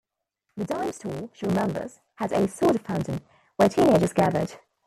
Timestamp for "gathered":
4.13-4.51